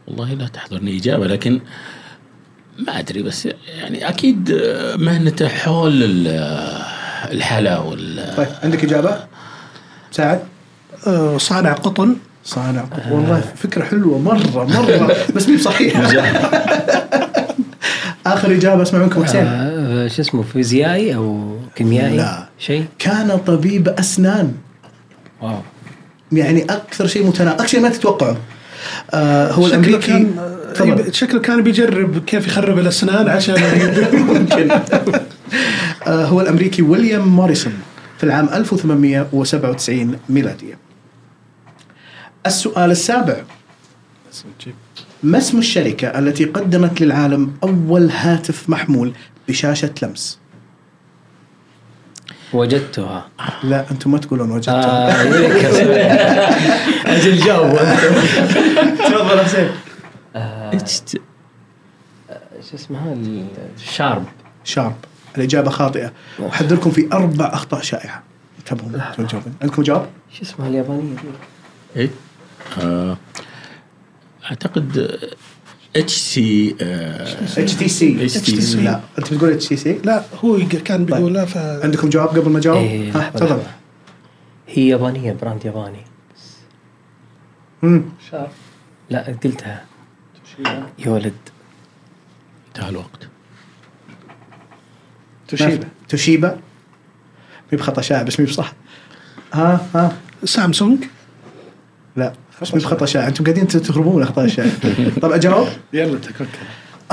والله 0.07 0.35
لا 0.35 0.49
تحضرني 0.49 0.97
إجابة 0.97 1.27
لكن 1.27 1.61
ما 2.79 2.99
أدري 2.99 3.23
بس 3.23 3.49
يعني 3.69 4.09
أكيد 4.09 4.53
مهنته 4.99 5.49
حول 5.49 6.03
ال- 6.03 6.29
الحلا 7.33 7.79
وال 7.79 8.35
طيب 8.37 8.49
عندك 8.63 8.85
إجابة؟ 8.85 9.25
مساعد؟ 10.13 10.41
آه، 11.07 11.39
صانع 11.39 11.73
قطن 11.73 12.17
صانع 12.45 12.85
والله 13.11 13.41
فكرة 13.57 13.85
حلوة 13.85 14.19
مرة 14.19 14.65
مرة 14.65 15.13
بس 15.37 15.49
مي 15.49 15.57
بصحيح. 15.57 16.01
آخر 18.27 18.53
إجابة 18.53 18.83
أسمع 18.83 18.99
منكم 19.03 19.25
حسين. 19.25 19.45
آه، 19.47 20.09
شو 20.09 20.23
اسمه 20.23 20.43
فيزيائي 20.43 21.15
أو 21.15 21.57
كيميائي؟ 21.77 22.17
لا. 22.17 22.49
شيء؟ 22.59 22.85
كان 22.99 23.39
طبيب 23.47 23.89
أسنان. 23.89 24.53
واو. 25.43 25.57
يعني 26.33 26.65
أكثر 26.65 27.07
شيء 27.07 27.27
متناقض 27.27 27.55
أكثر 27.61 27.67
شيء 27.67 27.81
ما 27.81 27.89
تتوقعه. 27.89 28.37
آه 29.15 29.53
هو 29.53 29.69
شكله 29.69 29.79
الأمريكي. 29.79 30.27
كان. 30.77 31.13
شكله 31.13 31.41
كان 31.41 31.63
بيجرب 31.63 32.19
كيف 32.25 32.47
يخرب 32.47 32.79
الأسنان 32.79 33.29
عشان 33.29 33.55
ممكن. 34.29 34.71
آه، 36.07 36.25
هو 36.25 36.41
الأمريكي 36.41 36.83
ويليام 36.83 37.29
موريسون 37.29 37.73
في 38.19 38.25
العام 38.25 38.49
1897 38.55 40.17
ميلادية. 40.29 40.90
السؤال 42.47 42.91
السابع. 42.91 43.37
ما 45.23 45.39
اسم 45.39 45.59
الشركة 45.59 46.19
التي 46.19 46.45
قدمت 46.45 47.01
للعالم 47.01 47.53
أول 47.63 48.11
هاتف 48.11 48.71
محمول 48.71 49.13
بشاشة 49.49 49.95
لمس؟ 50.03 50.39
وجدتها. 52.53 53.29
لا 53.65 53.91
أنتم 53.91 54.11
ما 54.13 54.19
تقولون 54.19 54.51
وجدتها. 54.51 55.11
آه. 55.11 55.13
أجل 57.17 57.37
جاوب. 57.37 57.77
تفضل 58.99 59.41
حسين. 59.45 59.71
إيش- 60.73 61.17
شو 62.71 62.77
اسمها؟ 62.77 63.17
ال 63.79 63.87
Sharp 63.87 64.25
Sharp. 64.65 64.95
الإجابة 65.37 65.71
خاطئة. 65.71 66.13
أحذركم 66.49 66.91
في 66.91 67.09
أربع 67.13 67.45
أخطاء 67.55 67.83
شائعة. 67.83 68.23
انتبهوا 68.59 69.13
تجاوبون 69.17 69.55
عندكم 69.63 69.83
جواب؟ 69.83 70.07
شو 70.33 70.43
اسمها 70.43 70.69
اليابانية؟ 70.69 71.17
دي؟ 71.97 72.11
آه، 72.79 73.17
أعتقد 74.45 75.19
HC 75.97 76.77
HTC 77.59 78.29
HTC. 78.29 78.77
لا 78.77 79.01
أنت 79.19 79.35
بتقول 79.35 79.53
HTC 79.53 79.93
لا 80.05 80.25
هو 80.45 80.59
كان 80.85 81.05
بيقولها 81.05 81.45
ف 81.45 81.57
عندكم 81.59 82.09
جواب 82.09 82.29
قبل 82.29 82.51
ما 82.51 82.59
اجاوب؟ 82.59 82.79
إيه، 82.79 83.13
ها 83.13 83.31
تفضل. 83.31 83.63
هي 84.69 84.89
يابانية 84.89 85.33
brand 85.33 85.65
ياباني. 85.65 86.05
مم. 87.83 88.03
لا 89.11 89.37
قلتها. 89.45 89.85
يا 90.99 91.11
ولد. 91.11 91.33
انتهى 92.69 92.89
الوقت. 92.89 93.29
توشيبا. 95.49 95.89
توشيبا؟ 96.09 96.61
مي 97.73 97.79
بخطأ 97.79 98.03
شائع 98.03 98.23
بس 98.23 98.41
مي 98.41 98.47
بصح. 98.47 98.73
ها 99.53 99.87
ها. 99.95 100.17
سامسونج؟ 100.45 101.05
لا 102.17 102.33
مي 102.75 102.81
بخطا 102.81 103.07
شائع. 103.07 103.29
أنتم 103.29 103.45
قاعدين 103.45 103.67
تهربون 103.69 104.13
من 104.17 104.23
الاخطاء 104.23 104.45
الشائعه 104.45 104.73
طب 105.23 105.33
اجاوب 105.33 105.69
يلا 105.93 106.19
تكرر 106.19 106.47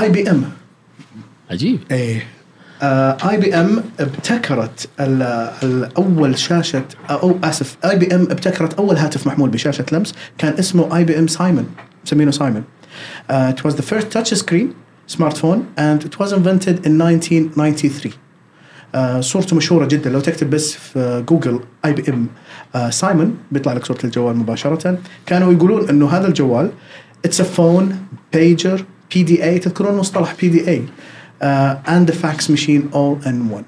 IBM. 0.00 0.44
عجيب. 1.50 1.78
إيه. 1.90 2.26
IBM 2.82 3.82
ابتكرت 4.00 4.88
ال- 5.00 5.50
ال- 5.62 5.96
أول 5.96 6.38
شاشة 6.38 6.84
أو 7.10 7.38
آسف 7.44 7.76
IBM 7.84 8.22
ابتكرت 8.22 8.74
أول 8.74 8.96
هاتف 8.96 9.26
محمول 9.26 9.50
بشاشة 9.50 9.84
لمس. 9.92 10.14
كان 10.38 10.54
اسمه 10.58 10.96
IBM 10.96 11.26
Simon 11.26 11.66
مسمينه 12.06 12.30
Simon. 12.30 12.64
Uh, 13.30 13.52
it 13.56 13.64
was 13.64 13.74
the 13.74 13.82
first 13.82 14.06
touch 14.16 14.34
screen 14.34 14.68
smartphone 15.16 15.60
and 15.78 16.04
it 16.04 16.18
was 16.20 16.32
invented 16.32 16.86
in 16.86 16.98
1993 16.98 18.12
آه، 18.94 19.20
صورته 19.20 19.56
مشهورة 19.56 19.86
جدا. 19.86 20.10
لو 20.10 20.20
تكتب 20.20 20.50
بس 20.50 20.74
في 20.74 21.24
جوجل 21.28 21.60
IBM 21.84 22.26
Simon 22.90 23.36
بيطلع 23.52 23.72
لك 23.72 23.84
صورة 23.84 23.98
الجوال 24.04 24.36
مباشرة. 24.36 24.98
كانوا 25.26 25.52
يقولون 25.52 25.88
إنه 25.88 26.08
هذا 26.08 26.26
الجوال 26.26 26.70
it's 27.24 27.40
a 27.40 27.44
phone 27.44 27.96
pager 28.32 28.84
PDA 29.14 29.58
تذكرون 29.58 29.96
مصطلح 29.96 30.34
PDA 30.40 30.68
and 30.68 32.10
fax 32.10 32.50
machine 32.50 32.90
all 32.94 33.18
in 33.26 33.50
one 33.50 33.62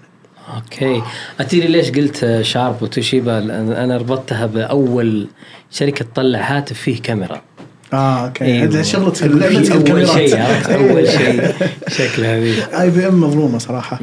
Okay. 0.56 1.02
اتدري 1.40 1.68
ليش 1.68 1.90
قلت 1.90 2.38
شارب 2.42 2.82
وتوشيبا؟ 2.82 3.38
أنا 3.84 3.96
ربطتها 3.96 4.46
بأول 4.46 5.28
شركة 5.70 6.04
تطلع 6.04 6.38
هاتف 6.38 6.78
فيه 6.78 7.02
كاميرا. 7.02 7.42
آه 7.92 8.26
okay. 8.26 8.44
أيوة. 8.44 8.64
هذا 8.64 8.82
شغلة 8.82 9.14
لعبة 9.22 9.62
في 9.62 9.72
أول 9.72 9.80
الكاميرات. 9.80 10.10
شيء 10.10 10.40
أول 10.74 11.08
شيء. 11.08 11.54
شكل 11.98 12.24
هذه. 12.24 12.80
IBM 12.82 13.20
مظلومة 13.20 13.58
صراحة. 13.58 14.00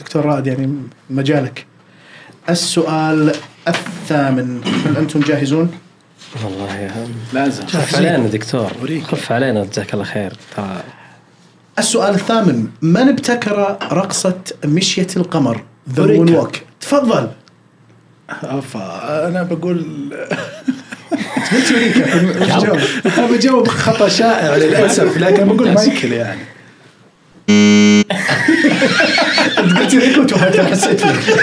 دكتور 0.00 0.24
رائد 0.24 0.46
يعني 0.46 0.74
مجالك. 1.10 1.66
السؤال 2.50 3.32
الثامن 3.68 4.60
هل 4.86 4.96
أنتم 4.96 5.20
جاهزون؟ 5.20 5.70
والله 6.44 6.76
يا 6.76 7.06
لازم 7.32 7.66
خف 7.66 7.96
علينا 7.96 8.18
دكتور. 8.18 8.72
خف 9.08 9.32
علينا 9.32 9.64
جزاك 9.64 9.94
الله 9.94 10.04
خير 10.04 10.32
ترى 10.56 10.82
السؤال 11.78 12.14
الثامن 12.14 12.66
من 12.82 13.08
ابتكر 13.08 13.76
رقصة 13.92 14.40
مشية 14.64 15.06
القمر؟ 15.16 15.62
The. 15.90 16.06
Moonwalk 16.06 16.56
تفضل 16.80 17.30
أفا 18.42 19.28
أنا 19.28 19.42
بقول 19.42 19.84
قلت. 21.52 21.72
أنا 23.18 23.26
بجاوب 23.26 23.68
خطأ 23.68 24.08
شائع 24.08 24.56
للأسف 24.56 25.18
لكن 25.18 25.56
بقول 25.56 25.72
مايكل 25.74 26.12
يعني 26.12 26.40
قلت 29.78 29.94
Eureka 29.94 30.20
وتوهقت 30.20 30.60
حسيت 30.70 31.00
فيك 31.00 31.38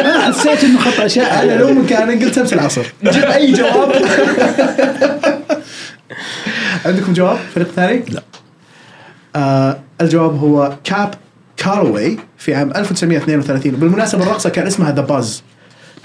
أنا 0.00 0.20
حسيت 0.20 0.64
إنه 0.64 0.78
خطأ 0.78 1.06
شائع. 1.06 1.42
أنا 1.42 1.52
لو 1.52 1.72
مكانك 1.72 2.24
قلت 2.24 2.38
أمس 2.38 2.52
العصر. 2.52 2.86
جيب 3.04 3.24
أي 3.24 3.52
جواب. 3.52 3.92
عندكم 6.86 7.12
جواب؟ 7.12 7.38
فريق 7.54 7.68
ثاني؟ 7.76 8.04
لا. 8.08 8.22
آه 9.36 9.78
الجواب 10.00 10.38
هو 10.38 10.76
كاب 10.84 11.14
كالاوي 11.56 12.18
في 12.38 12.54
عام 12.54 12.70
1932 12.76 13.72
بالمناسبة 13.72 14.22
الرقصة 14.22 14.50
كان 14.50 14.66
اسمها 14.66 14.92
The 14.92 15.00
Buzz 15.00 15.42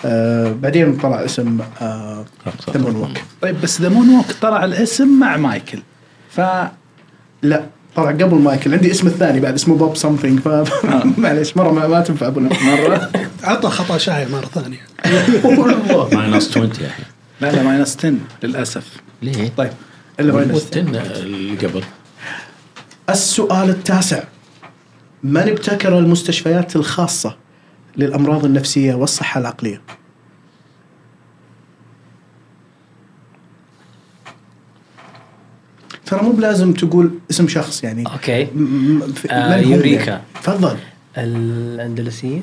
آه 0.06 0.52
بعدين 0.62 0.98
طلع 0.98 1.26
اسم 1.26 1.60
آه. 1.82 2.26
The 2.74 2.80
Moonwalk 2.80 3.10
طيب 3.42 3.62
بس 3.62 3.82
The 3.82 3.90
Moonwalk 3.90 4.26
طلع 4.42 4.66
الاسم 4.66 5.20
مع 5.20 5.38
مايكل. 5.38 5.80
ف 6.36 6.42
لا. 7.42 7.64
طلع 7.98 8.12
قبل 8.12 8.36
مايكل 8.36 8.74
عندي 8.74 8.92
اسم 8.92 9.08
الثاني 9.08 9.40
بعد 9.40 9.54
اسمه 9.54 9.76
بوب 9.76 9.96
something 9.96 10.40
فمعليش 10.40 11.58
مرة 11.58 11.72
ما, 11.72 11.88
ما 11.88 12.02
تنفع 12.02 12.28
ابو 12.28 12.50
لارا؟ 12.64 13.12
عطى 13.44 13.70
خطأ 13.70 13.98
شائع 13.98 14.28
مرة 14.28 14.46
ثانية. 14.46 14.80
والله. 15.44 16.10
minus 16.18 16.50
20 16.50 16.66
يا 16.82 16.88
أخي. 16.88 17.04
لا 17.42 17.52
لا 17.52 17.64
minus 17.64 17.98
10 17.98 18.14
للأسف. 18.44 18.88
ليه؟ 19.22 19.52
طيب 19.58 19.72
اللي 20.20 20.34
هو 20.34 20.38
minus 20.38 20.68
10 20.72 20.80
اللي 20.80 21.68
قبل 21.68 21.84
السؤال 23.10 23.70
التاسع. 23.70 24.24
من 25.24 25.42
ابتكر 25.42 26.00
المستشفيات 26.00 26.76
الخاصة 26.76 27.36
للأمراض 27.98 28.46
النفسية 28.46 28.94
والصحة 28.94 29.40
العقلية؟ 29.40 29.82
ترى 36.08 36.22
مو 36.22 36.32
بلازم 36.32 36.74
تقول 36.74 37.12
اسم 37.32 37.48
شخص 37.48 37.84
يعني. 37.84 38.04
Okay. 38.08 38.48
آه، 39.32 39.56
Eureka. 39.58 40.10
يعني؟ 40.12 40.24
تفضل. 40.44 40.78
الأندلسيين. 41.18 42.42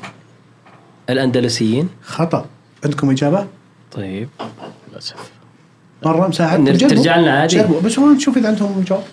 الأندلسيين. 1.09 1.89
خطأ. 2.03 2.45
عندكم 2.85 3.09
إجابة؟ 3.09 3.47
طيب. 3.91 4.29
للاسف 4.91 5.31
مرة 6.05 6.27
مساعد. 6.27 6.77
ترجع 6.77 7.17
لنا 7.17 7.31
عادي. 7.39 7.55
جربوا. 7.55 7.81
بس 7.81 7.99
هو 7.99 8.11
نشوف 8.11 8.37
إذا 8.37 8.47
عندهم 8.47 8.83
جواب. 8.87 9.03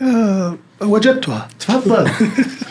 آه 0.00 0.56
وجدتها. 0.80 1.48
تفضل. 1.60 2.10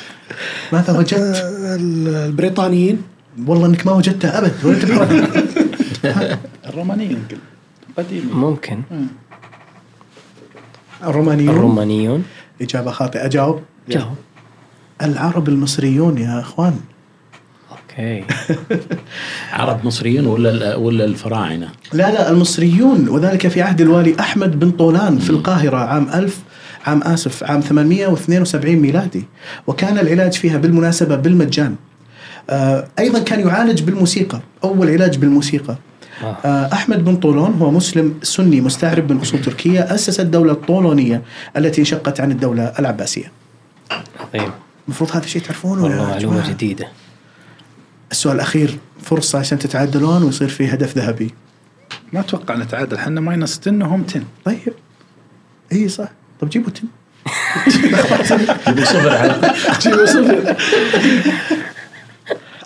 ماذا 0.73 0.99
وجدت؟ 0.99 1.35
آه 1.35 1.75
البريطانيين. 1.75 3.01
والله 3.47 3.65
إنك 3.65 3.85
ما 3.87 3.91
وجدتها 3.91 4.37
أبد. 4.37 4.53
ولا 4.65 6.37
الرومانيين 6.69 7.23
قديم 7.97 8.29
ممكن. 8.33 8.81
الرومانيون. 11.03 11.55
الرومانيون. 11.55 12.23
إجابة 12.61 12.91
خاطئة. 12.91 13.25
اجاوب 13.25 13.61
جاوب. 13.89 14.15
العرب 15.01 15.49
المصريون 15.49 16.17
يا 16.17 16.39
إخوان. 16.39 16.79
أوكي. 17.71 18.23
عرب 19.53 19.85
مصريين 19.85 20.25
ولا 20.25 20.75
ولا 20.75 21.05
الفراعنة؟ 21.05 21.69
لا 21.93 22.11
لا 22.11 22.31
المصريون. 22.31 23.09
وذلك 23.09 23.47
في 23.47 23.61
عهد 23.61 23.81
الوالي 23.81 24.19
أحمد 24.19 24.59
بن 24.59 24.71
طولان 24.71 25.19
في 25.19 25.29
القاهرة 25.29 25.77
عام 25.77 26.09
1000 26.13 26.39
عام 26.85 27.01
آسف 27.03 27.43
عام 27.43 27.61
872 27.61 28.75
ميلادي. 28.75 29.25
وكان 29.67 29.99
العلاج 29.99 30.33
فيها 30.33 30.57
بالمناسبة 30.57 31.15
بالمجان. 31.15 31.75
آه، 32.49 32.87
أيضا 32.99 33.19
كان 33.19 33.39
يعالج 33.47 33.81
بالموسيقى 33.81 34.39
أول 34.63 34.89
علاج 34.89 35.17
بالموسيقى. 35.17 35.77
آه. 36.23 36.37
آه، 36.45 36.73
أحمد 36.73 37.05
بن 37.05 37.15
طولون 37.15 37.53
هو 37.53 37.71
مسلم 37.71 38.19
سني 38.23 38.61
مستعرب 38.61 39.11
من 39.11 39.19
أصول 39.19 39.41
تركية 39.41 39.79
أسس 39.81 40.19
الدولة 40.19 40.51
الطولونية 40.51 41.21
التي 41.57 41.81
انشقت 41.81 42.19
عن 42.21 42.31
الدولة 42.31 42.73
العباسية. 42.79 43.31
عظيم. 44.19 44.51
المفروض 44.87 45.11
هذا 45.11 45.23
الشيء 45.25 45.41
تعرفونه 45.41 45.83
والله 45.83 46.17
جماعة. 46.17 46.49
جديدة. 46.49 46.87
السؤال 48.11 48.35
الأخير 48.35 48.77
فرصة 49.03 49.39
عشان 49.39 49.59
تتعادلون 49.59 50.23
ويصير 50.23 50.47
في 50.47 50.73
هدف 50.73 50.97
ذهبي. 50.97 51.33
ما 52.13 52.19
أتوقع 52.19 52.55
نتعادل 52.55 52.97
إحنا 52.97 53.21
minus 53.21 53.59
10 53.61 53.71
وهم 53.83 54.03
10 54.09 54.23
طيب. 54.45 54.73
إي 55.71 55.89
صح. 55.89 56.09
طب 56.41 56.49
جيبوا 56.49 56.69
تم 56.71 56.87
يبي 58.67 58.85
صفر 58.85 59.41
جيبوا 59.81 60.05
صفر. 60.05 60.55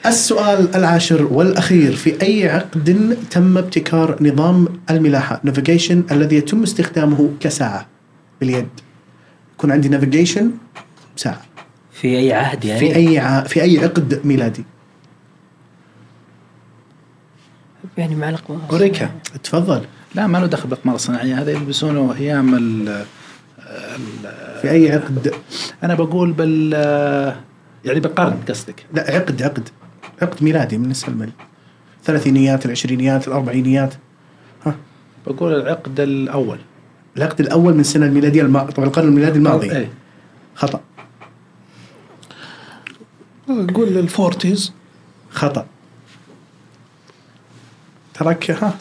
السؤال 0.05 0.75
العاشر 0.75 1.23
والأخير 1.23 1.95
في 1.95 2.21
أي 2.21 2.49
عقد 2.49 3.17
تم 3.31 3.57
ابتكار 3.57 4.23
نظام 4.23 4.67
الملاحة؟ 4.89 5.41
Navigation 5.43 6.03
الذي 6.11 6.35
يتم 6.35 6.63
استخدامه 6.63 7.29
كساعة. 7.39 7.87
باليد. 8.39 8.67
يكون 9.53 9.71
عندي 9.71 9.89
نافيجيشن 9.89 10.51
ساعة. 11.15 11.41
في 11.91 12.17
أي 12.17 12.33
عهد 12.33 12.65
يعني؟ 12.65 12.79
في 12.79 12.95
أي 12.95 13.19
ع... 13.19 13.43
في 13.43 13.61
أي 13.61 13.79
عقد 13.79 14.21
ميلادي. 14.23 14.63
يعني 17.97 18.15
معلق 18.15 18.51
ما 18.51 18.59
أوريكا. 18.71 19.09
تفضل. 19.43 19.81
لا 20.15 20.27
ما 20.27 20.37
له 20.37 20.45
دخل 20.45 20.69
بالاقمار 20.69 20.95
الصناعية. 20.95 21.41
هذا 21.41 21.51
يلبسونه 21.51 22.15
أيام 22.19 22.55
ال 22.55 23.05
في 24.61 24.71
أي 24.71 24.91
عقد؟ 24.91 25.33
أنا 25.83 25.95
بقول 25.95 26.31
بال 26.31 26.73
يعني 27.85 27.99
بالقرن 27.99 28.37
قصدك. 28.49 28.85
لا 28.93 29.15
عقد 29.15 29.41
عقد. 29.41 29.69
عقد 30.21 30.43
ميلادي 30.43 30.77
من 30.77 30.91
السلم 30.91 31.31
الثلاثينيات 31.99 32.65
العشرينيات 32.65 33.27
الأربعينيات. 33.27 33.93
ها. 34.65 34.75
بقول 35.27 35.53
العقد 35.61 35.99
الأول. 35.99 36.59
العقد 37.17 37.39
الأول 37.39 37.73
من 37.73 37.79
السنة 37.79 38.05
الميلادية 38.05 38.41
الم... 38.41 38.59
طبعا 38.59 38.87
القرن 38.87 39.07
الميلادي 39.07 39.37
الماضي. 39.37 39.71
إيه. 39.71 39.89
خطأ. 40.55 40.81
قول 43.47 43.97
ال 43.97 44.06
forties. 44.06 44.73
خطأ. 45.31 45.65
تراك 48.13 48.51
ها. 48.51 48.77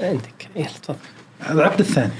عندك. 0.00 0.48
يلا 0.56 0.66
تفضل. 0.66 0.96
العقد 1.50 1.80
الثاني. 1.80 2.12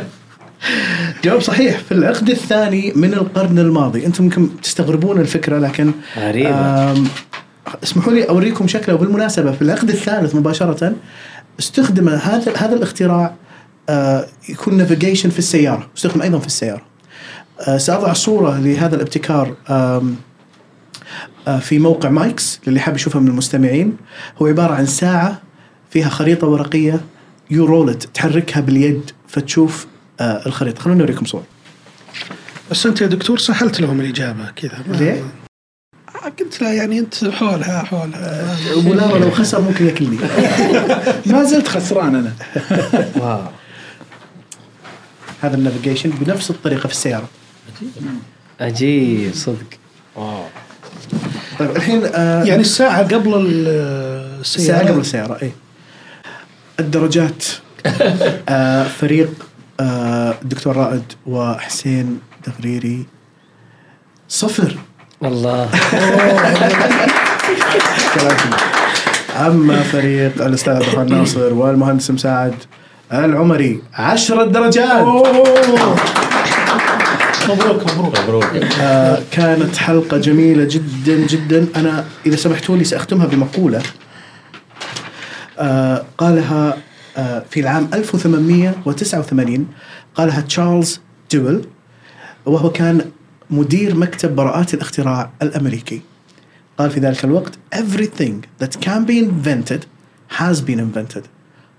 جواب 1.23 1.41
صحيح. 1.41 1.79
في 1.79 1.91
العقد 1.91 2.29
الثاني 2.29 2.93
من 2.95 3.13
القرن 3.13 3.59
الماضي. 3.59 4.05
أنتم 4.05 4.23
يمكن 4.23 4.61
تستغربون 4.61 5.19
الفكرة 5.19 5.59
لكن 5.59 5.91
غريبة. 6.17 6.55
آم، 6.91 7.07
اسمحوا 7.83 8.13
لي 8.13 8.29
أوريكم 8.29 8.67
شكله 8.67 8.95
وبالمناسبه 8.95 9.51
في 9.51 9.61
العقد 9.61 9.89
الثالث 9.89 10.35
مباشرة 10.35 10.95
استخدم 11.59 12.09
هذا 12.09 12.57
هذا 12.57 12.75
الاختراع 12.75 13.35
آه، 13.89 14.25
يكون 14.49 14.77
navigation 14.77 15.29
في 15.29 15.39
السيارة. 15.39 15.89
استخدم 15.97 16.21
أيضا 16.21 16.39
في 16.39 16.47
السيارة. 16.47 16.81
آه، 17.67 17.77
سأضع 17.77 18.13
صورة 18.13 18.59
لهذا 18.59 18.95
الابتكار 18.95 19.55
آه، 19.69 20.03
في 21.59 21.79
موقع 21.79 22.09
ميكس 22.09 22.59
للي 22.67 22.79
حاب 22.79 22.95
يشوفها 22.95 23.21
من 23.21 23.27
المستمعين. 23.27 23.97
هو 24.41 24.47
عبارة 24.47 24.73
عن 24.73 24.85
ساعة 24.85 25.41
فيها 25.89 26.09
خريطة 26.09 26.47
ورقية. 26.47 27.01
You 27.51 27.65
roll 27.65 27.94
it 27.94 28.09
تحركها 28.13 28.61
باليد 28.61 29.11
فتشوف 29.27 29.87
آه، 30.21 30.45
الخريطة. 30.45 30.81
خلونا 30.81 30.99
نوريكم 30.99 31.25
صور. 31.25 31.43
بس 32.71 32.85
أنت 32.85 33.01
يا 33.01 33.07
دكتور 33.07 33.37
سهلت 33.39 33.79
لهم 33.81 34.01
الإجابة 34.01 34.51
كذا. 34.55 34.83
ليه؟ 34.87 35.23
آه، 36.25 36.29
قلت 36.39 36.61
لا 36.61 36.73
يعني 36.73 36.99
أنت 36.99 37.25
حولها 37.25 37.83
حولها. 37.83 38.57
ابو 38.73 38.93
لارا 38.93 39.17
لو 39.19 39.31
خسر 39.31 39.61
ممكن 39.61 39.85
ياكلني. 39.87 40.17
ما 41.33 41.43
زلت 41.43 41.67
خسران 41.67 42.15
أنا. 42.15 42.33
Wow. 43.21 43.41
هذا 45.41 45.55
ال 45.55 45.60
navigation 45.60 46.09
بنفس 46.09 46.49
الطريقة 46.51 46.87
في 46.87 46.93
السيارة. 46.93 47.29
عجيب 48.61 49.33
صدق. 49.33 49.65
Wow. 50.15 50.43
طيب 51.59 51.71
الحين 51.75 52.01
آه 52.05 52.43
يعني 52.43 52.61
الساعة 52.61 53.03
قبل 53.03 53.33
ال- 53.33 53.67
السيارة؟ 54.41 54.77
الساعة 54.77 54.91
قبل 54.91 54.99
السيارة 55.01 55.37
اي 55.41 55.51
الدرجات 56.79 57.45
آه 58.49 58.83
فريق 58.83 59.29
آه 59.29 59.50
الدكتور 60.41 60.75
رائد 60.75 61.03
وحسين 61.27 62.19
دغريري. 62.47 63.05
صفر. 64.29 64.77
الله 65.23 65.69
أما 69.47 69.83
فريق 69.83 70.45
الأستاذ 70.45 70.73
عبد 70.73 70.83
الرحمن 70.83 71.17
ناصر 71.17 71.53
والمهندس 71.53 72.11
مساعد 72.11 72.55
العمري 73.13 73.81
عشرة 73.93 74.45
درجات 74.45 75.01
مبروك 77.49 77.91
مبروك. 77.91 78.19
مبروك. 78.19 78.45
آه، 78.81 79.19
كانت 79.31 79.77
حلقة 79.77 80.17
جميلة 80.17 80.63
جدا 80.63 81.27
جدا. 81.27 81.67
أنا 81.75 82.05
إذا 82.25 82.35
سمحتوا 82.35 82.77
لي 82.77 82.83
سأختمها 82.83 83.25
بمقولة. 83.25 83.81
آه، 85.59 86.03
قالها 86.17 86.67
آه، 86.67 86.77
في 87.49 87.59
العام 87.59 87.89
1889 87.93 89.67
قالها 90.15 90.41
تشارلز 90.41 90.99
دويل 91.33 91.65
وهو 92.45 92.69
كان 92.71 93.01
مدير 93.49 93.95
مكتب 93.95 94.35
براءات 94.35 94.73
الاختراع 94.73 95.29
الأمريكي. 95.41 96.01
قال 96.77 96.91
في 96.91 96.99
ذلك 96.99 97.25
الوقت 97.25 97.53
everything 97.75 98.33
that 98.63 98.69
can 98.85 99.05
be 99.07 99.13
invented 99.25 99.79
has 100.39 100.55
been 100.67 100.79
invented. 100.79 101.21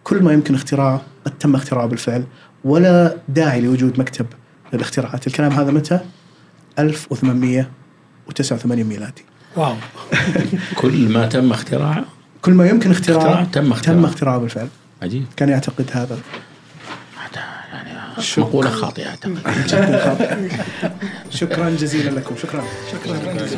كل 0.04 0.22
ما 0.22 0.32
يمكن 0.32 0.54
اختراعه 0.54 1.02
قد 1.24 1.32
تم 1.38 1.54
اختراعه 1.54 1.86
بالفعل. 1.86 2.24
ولا 2.64 3.16
داعي 3.28 3.60
لوجود 3.60 3.98
مكتب 4.00 4.26
للاختراعات. 4.72 5.26
الكلام 5.26 5.52
هذا 5.52 5.70
متى؟ 5.70 6.00
1889 6.78 8.84
ميلادي. 8.84 9.24
واو. 9.56 9.74
كل 10.80 11.12
ما 11.12 11.26
تم 11.26 11.52
اختراعه؟ 11.52 12.04
كل 12.42 12.52
ما 12.52 12.68
يمكن 12.68 12.90
اختراعه 12.90 13.18
اختراع- 13.22 13.44
تم 13.44 13.72
اختراعه. 13.72 13.98
تم 13.98 14.04
اختراعه 14.04 14.38
بالفعل. 14.38 14.68
عجيب. 15.02 15.24
كان 15.36 15.48
يعتقد 15.48 15.90
هذا. 15.92 16.18
يعني 17.72 17.90
مقولة 18.38 18.70
خاطئة 18.70 19.08
أعتقد. 19.08 19.38
شكرا 21.30 21.70
جزيلا 21.70 22.10
لكم. 22.10 22.36
شكرا. 22.36 22.64
مايكس 23.06 23.52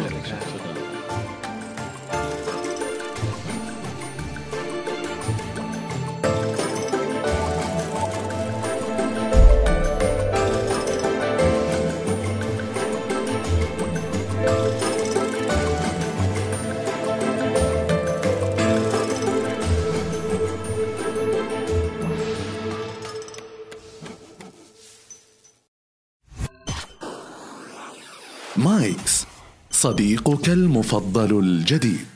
صديقك 30.34 30.48
المفضل 30.48 31.38
الجديد. 31.38 32.13